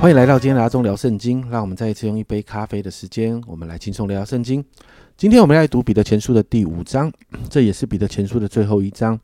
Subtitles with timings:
[0.00, 1.46] 欢迎来到今天的阿忠聊圣经。
[1.50, 4.64] 让我们再一次用一杯咖啡的时间，我们来轻松聊聊圣经。
[5.14, 7.12] 今天我们来读彼得前书的第五章，
[7.50, 9.20] 这也是彼得前书的最后一章，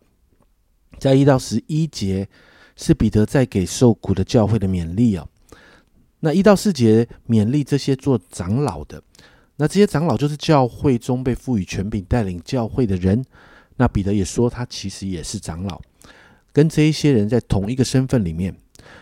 [0.99, 2.29] 在一到十一节
[2.77, 5.27] 是彼得在给受苦的教会的勉励哦。
[6.21, 9.03] 那一到四节勉励这些做长老的，
[9.57, 13.25] 那这些长老就是教会中被赋予权柄带领教会的人。
[13.77, 15.81] 那彼得也说，他其实也是长老，
[16.53, 18.55] 跟这一些人在同一个身份里面。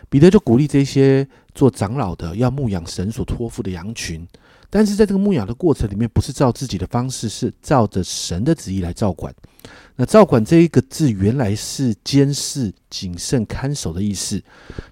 [0.09, 4.27] 彼得就鼓励这些做长老的要牧养神所托付的羊群，
[4.70, 9.34] 但是在这个牧养的过程里面，不是照自己的方式，是照着神的旨意来照管。
[9.97, 14.42] 那照管这一个字，原来是监视、谨慎、看守的意思。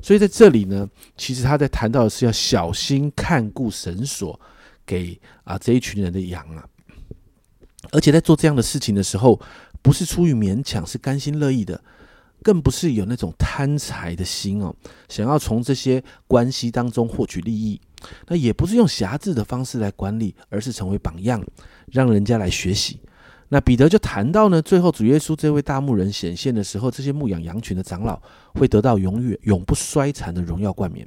[0.00, 4.38] 所以在这里呢，其实他在谈到的是要小心看顾神所
[4.86, 6.64] 给啊这一群人的羊啊，
[7.90, 9.40] 而且在做这样的事情的时候，
[9.82, 11.82] 不是出于勉强，是甘心乐意的。
[12.42, 14.74] 更不是有那种贪财的心哦，
[15.08, 17.80] 想要从这些关系当中获取利益。
[18.26, 21.40] 那也不是用狭制的方式来管理，而是成为榜样，
[21.86, 22.98] 让人家来学习。
[23.48, 28.20] 那彼得就谈到呢，最后主耶稣这位大牧人显现的时候，这些牧养羊群的长老
[28.54, 31.06] 会得到永远永不衰残的荣耀冠冕。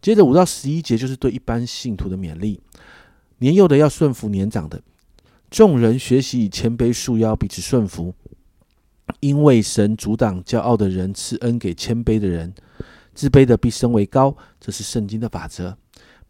[0.00, 2.58] 接着五到十一节就是对一般信徒的勉励：
[3.38, 4.80] 年幼的要顺服年长的，
[5.50, 8.14] 众人学习以谦卑束腰，彼此顺服。
[9.20, 12.50] 因为神阻挡骄傲的人，赐恩给谦卑的人；
[13.14, 15.76] 自卑的必升为高，这是圣经的法则，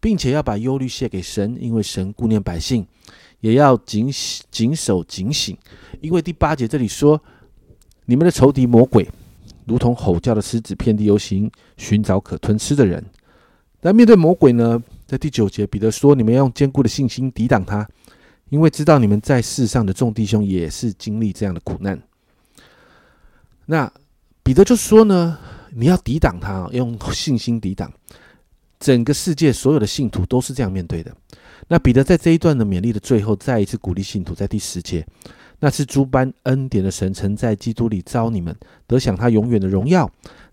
[0.00, 2.86] 并且要把忧虑卸给神，因为神顾念百姓，
[3.40, 4.10] 也要警
[4.50, 5.56] 警守警醒。
[6.00, 7.20] 因为第八节这里说
[8.06, 9.08] ：“你们的仇敌魔鬼，
[9.66, 13.04] 如同吼叫的狮子，遍地游行，寻找可吞吃的人。”
[13.80, 17.88] 但面对魔鬼呢，在第九节彼得说：“你们要用坚固的信心抵挡他，
[18.50, 22.00] 因为知道你们在世上的众弟兄也是经历这样的苦难。”
[23.66, 23.90] 那
[24.42, 25.38] 彼得就说呢，
[25.72, 27.92] 你要抵挡他，用信心抵挡。
[28.78, 31.14] 整个世界所有的信徒都是这样面对的。
[31.68, 35.06] 那彼得在这一段的勉励的最后，再一次鼓励信徒，在第十节，
[35.60, 38.54] 那是诸般恩典的神曾在基督里招你们，
[38.86, 40.10] 得享他永远的荣耀。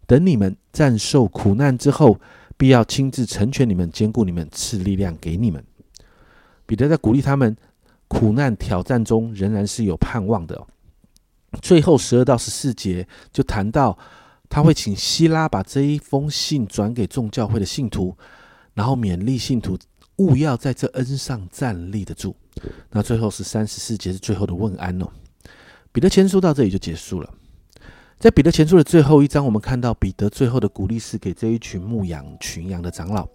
[0.08, 2.18] 等你们战胜苦难之后，
[2.56, 5.62] 必要亲自成全你们，兼顾你们，赐力量给你们。
[6.66, 7.58] 彼得在鼓励他们，
[8.08, 10.66] 苦难挑战中仍然是有盼望的。
[11.62, 13.98] 最后十二到十四节就谈到，
[14.50, 18.16] 他会请希拉把这一封信转给众教会的信徒，
[18.74, 19.78] 然后勉励信徒
[20.18, 22.36] 勿要在这恩上站立得住。
[22.92, 25.08] 那最后是三十四节是最后的问安哦。
[25.92, 27.30] 彼得前书到这里就结束了。
[28.18, 33.28] 在彼得前书的最后一章，我们看到彼得最后的鼓励是给这一群牧养群羊的长老，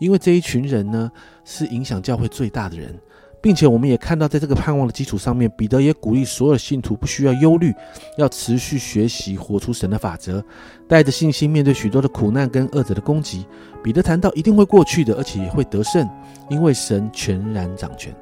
[0.00, 1.10] 因为这一群人呢
[1.44, 3.00] 是影响教会最大的人。
[3.44, 7.74] 并且我们也看到，在这个盼望的基础上面，彼得也鼓励所有信徒不需要忧虑，
[8.16, 10.42] 要持续学习，活出神的法则，
[10.88, 13.46] 带着信心面对许多的苦难跟恶者的攻击。
[13.82, 16.08] 彼得谈到一定会过去的，而且也会得胜，
[16.48, 18.16] 因为神全然掌权，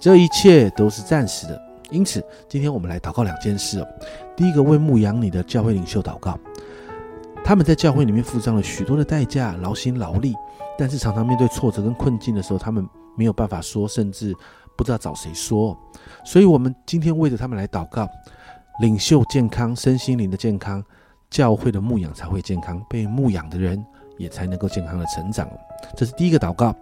[0.00, 1.62] 这一切都是暂时的。
[1.90, 3.86] 因此，今天我们来祷告两件事哦。
[4.34, 6.38] 第一个，为牧养你的教会领袖祷告，
[7.44, 10.34] 他们在教会里面付上了许多的代价，劳心劳力，
[10.78, 14.34] 但是常常面对挫折跟困境的时候，他们没有办法说，甚至。
[14.76, 15.76] 不知道找谁说，
[16.24, 18.08] 所以我们今天为着他们来祷告，
[18.80, 20.82] 领袖健康、身心灵的健康，
[21.30, 23.84] 教会的牧养才会健康，被牧养的人
[24.18, 25.48] 也才能够健康的成长。
[25.96, 26.74] 这是第一个祷告。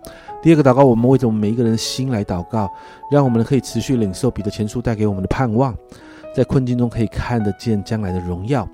[0.42, 2.70] 第二个祷告，我们为着我们每一个人的心来祷告，
[3.10, 5.74] 让我们可以持续领受彼得前书带给我们的盼望，
[6.34, 8.66] 在困境中可以看得见将来的荣耀，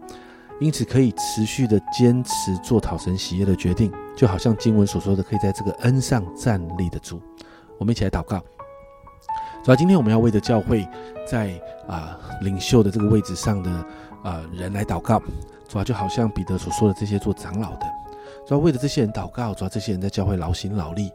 [0.61, 7.21] 因此可以持续的坚持做讨神喜悦的决定，就好像经文所说的，可以在这个恩上站立得住。
[7.79, 8.43] 我们一起来祷告。
[9.67, 10.87] 主要今天我们要为着教会
[11.27, 13.69] 在啊领袖的这个位置上的
[14.23, 15.21] 啊人来祷告，
[15.67, 17.87] 主要就好像彼得所说的这些做长老的，
[18.47, 21.11] 主要为了这些人祷告，主要这些人在教会劳心劳力，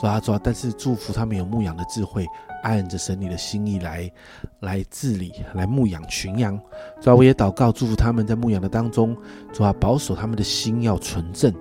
[0.00, 2.26] 主要主要但是祝福他们有牧养的智慧，
[2.64, 4.10] 按着神你的心意来
[4.58, 6.58] 来治理，来牧养群羊。
[7.00, 9.16] 主要我也祷告祝福他们在牧养的当中，
[9.52, 11.54] 主要保守他们的心要纯正，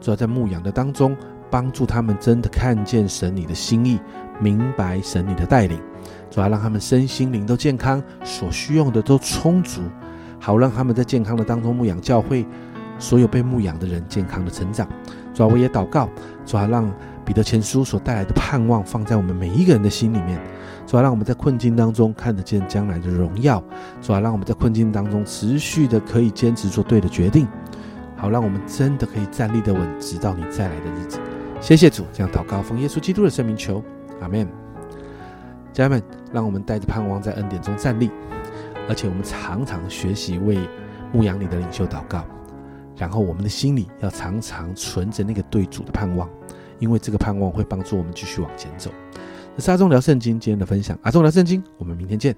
[0.00, 1.16] 主要在牧养的当中
[1.54, 4.00] 帮助他们真的看见神你的心意。
[4.40, 5.80] 明白神你的带领，
[6.28, 9.80] 主要让他们身心灵都健康，所需用的都充足，
[10.40, 12.44] 好让他们在健康的当中牧养教会，
[12.98, 14.88] 所有被牧养的人健康的成长。
[15.32, 16.08] 主要我也祷告，
[16.44, 16.92] 主要让
[17.24, 20.40] 彼得前书所带来的盼望放在我们每一个人的心里面，
[20.84, 23.62] 主要让我们在困境当中看得见将来的荣耀，
[24.02, 27.46] 主要让我们在困境当中持续的可以坚持做对的决定，
[28.16, 31.20] 好让我们真的可以站立的稳，直到你再来的日子。
[31.64, 33.82] 谢谢主，这样祷告奉耶稣基督的圣名求。
[34.20, 34.46] 阿门，
[35.72, 38.10] 家人们，让我们带着盼望在恩典中站立，
[38.86, 40.58] 而且我们常常学习为
[41.10, 42.22] 牧羊里的领袖祷告，
[42.98, 46.28] 然后我们的心里要常常存着那个对主的盼望，
[46.80, 48.90] 因为这个盼望会帮助我们继续往前走。
[49.56, 52.36] 这是阿忠聊圣经今天的分享，阿忠聊圣经，我们明天见。